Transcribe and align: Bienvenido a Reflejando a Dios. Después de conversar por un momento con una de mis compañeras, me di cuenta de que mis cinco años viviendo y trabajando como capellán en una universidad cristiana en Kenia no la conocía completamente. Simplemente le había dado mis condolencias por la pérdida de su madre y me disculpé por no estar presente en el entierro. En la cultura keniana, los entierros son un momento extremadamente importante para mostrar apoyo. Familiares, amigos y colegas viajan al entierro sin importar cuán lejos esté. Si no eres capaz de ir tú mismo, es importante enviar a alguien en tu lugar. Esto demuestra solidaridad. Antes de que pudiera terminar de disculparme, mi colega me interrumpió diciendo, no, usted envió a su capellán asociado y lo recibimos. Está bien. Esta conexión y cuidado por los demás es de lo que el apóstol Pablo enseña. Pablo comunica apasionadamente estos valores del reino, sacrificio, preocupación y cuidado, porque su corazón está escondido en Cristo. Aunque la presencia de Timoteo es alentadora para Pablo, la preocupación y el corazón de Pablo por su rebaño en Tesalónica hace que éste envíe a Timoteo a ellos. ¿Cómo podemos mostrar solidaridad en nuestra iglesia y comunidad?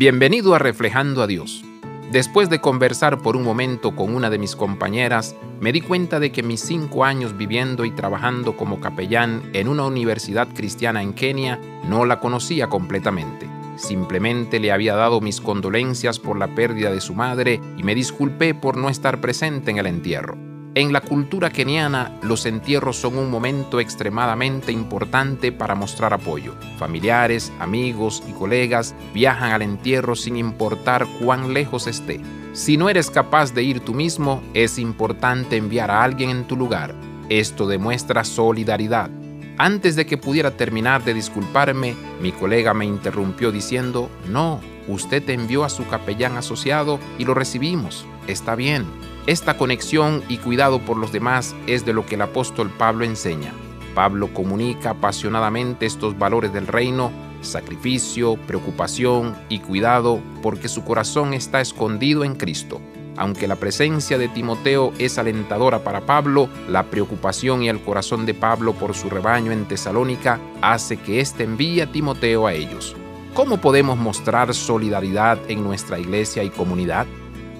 Bienvenido 0.00 0.54
a 0.54 0.58
Reflejando 0.58 1.22
a 1.22 1.26
Dios. 1.26 1.62
Después 2.10 2.48
de 2.48 2.58
conversar 2.58 3.18
por 3.18 3.36
un 3.36 3.42
momento 3.42 3.94
con 3.94 4.14
una 4.14 4.30
de 4.30 4.38
mis 4.38 4.56
compañeras, 4.56 5.36
me 5.60 5.72
di 5.72 5.82
cuenta 5.82 6.18
de 6.18 6.32
que 6.32 6.42
mis 6.42 6.62
cinco 6.62 7.04
años 7.04 7.36
viviendo 7.36 7.84
y 7.84 7.90
trabajando 7.90 8.56
como 8.56 8.80
capellán 8.80 9.50
en 9.52 9.68
una 9.68 9.84
universidad 9.84 10.48
cristiana 10.54 11.02
en 11.02 11.12
Kenia 11.12 11.60
no 11.86 12.06
la 12.06 12.18
conocía 12.18 12.68
completamente. 12.68 13.46
Simplemente 13.76 14.58
le 14.58 14.72
había 14.72 14.94
dado 14.94 15.20
mis 15.20 15.42
condolencias 15.42 16.18
por 16.18 16.38
la 16.38 16.54
pérdida 16.54 16.90
de 16.90 17.02
su 17.02 17.14
madre 17.14 17.60
y 17.76 17.82
me 17.82 17.94
disculpé 17.94 18.54
por 18.54 18.78
no 18.78 18.88
estar 18.88 19.20
presente 19.20 19.70
en 19.70 19.76
el 19.76 19.86
entierro. 19.86 20.49
En 20.76 20.92
la 20.92 21.00
cultura 21.00 21.50
keniana, 21.50 22.16
los 22.22 22.46
entierros 22.46 22.96
son 22.96 23.18
un 23.18 23.28
momento 23.28 23.80
extremadamente 23.80 24.70
importante 24.70 25.50
para 25.50 25.74
mostrar 25.74 26.14
apoyo. 26.14 26.54
Familiares, 26.78 27.52
amigos 27.58 28.22
y 28.28 28.32
colegas 28.32 28.94
viajan 29.12 29.50
al 29.50 29.62
entierro 29.62 30.14
sin 30.14 30.36
importar 30.36 31.08
cuán 31.20 31.54
lejos 31.54 31.88
esté. 31.88 32.20
Si 32.52 32.76
no 32.76 32.88
eres 32.88 33.10
capaz 33.10 33.52
de 33.52 33.64
ir 33.64 33.80
tú 33.80 33.94
mismo, 33.94 34.44
es 34.54 34.78
importante 34.78 35.56
enviar 35.56 35.90
a 35.90 36.04
alguien 36.04 36.30
en 36.30 36.44
tu 36.44 36.56
lugar. 36.56 36.94
Esto 37.28 37.66
demuestra 37.66 38.22
solidaridad. 38.22 39.10
Antes 39.58 39.96
de 39.96 40.06
que 40.06 40.18
pudiera 40.18 40.52
terminar 40.52 41.02
de 41.02 41.14
disculparme, 41.14 41.96
mi 42.22 42.30
colega 42.30 42.74
me 42.74 42.86
interrumpió 42.86 43.50
diciendo, 43.50 44.08
no, 44.28 44.60
usted 44.86 45.28
envió 45.30 45.64
a 45.64 45.68
su 45.68 45.88
capellán 45.88 46.36
asociado 46.36 47.00
y 47.18 47.24
lo 47.24 47.34
recibimos. 47.34 48.06
Está 48.28 48.54
bien. 48.54 48.86
Esta 49.30 49.56
conexión 49.56 50.24
y 50.28 50.38
cuidado 50.38 50.80
por 50.80 50.96
los 50.96 51.12
demás 51.12 51.54
es 51.68 51.86
de 51.86 51.92
lo 51.92 52.04
que 52.04 52.16
el 52.16 52.22
apóstol 52.22 52.68
Pablo 52.68 53.04
enseña. 53.04 53.52
Pablo 53.94 54.34
comunica 54.34 54.90
apasionadamente 54.90 55.86
estos 55.86 56.18
valores 56.18 56.52
del 56.52 56.66
reino, 56.66 57.12
sacrificio, 57.40 58.34
preocupación 58.48 59.36
y 59.48 59.60
cuidado, 59.60 60.18
porque 60.42 60.66
su 60.66 60.82
corazón 60.82 61.32
está 61.32 61.60
escondido 61.60 62.24
en 62.24 62.34
Cristo. 62.34 62.80
Aunque 63.16 63.46
la 63.46 63.54
presencia 63.54 64.18
de 64.18 64.26
Timoteo 64.26 64.92
es 64.98 65.16
alentadora 65.16 65.84
para 65.84 66.00
Pablo, 66.00 66.48
la 66.68 66.86
preocupación 66.86 67.62
y 67.62 67.68
el 67.68 67.80
corazón 67.80 68.26
de 68.26 68.34
Pablo 68.34 68.72
por 68.72 68.96
su 68.96 69.10
rebaño 69.10 69.52
en 69.52 69.64
Tesalónica 69.66 70.40
hace 70.60 70.96
que 70.96 71.20
éste 71.20 71.44
envíe 71.44 71.82
a 71.82 71.92
Timoteo 71.92 72.48
a 72.48 72.52
ellos. 72.52 72.96
¿Cómo 73.34 73.58
podemos 73.58 73.96
mostrar 73.96 74.52
solidaridad 74.54 75.38
en 75.46 75.62
nuestra 75.62 76.00
iglesia 76.00 76.42
y 76.42 76.50
comunidad? 76.50 77.06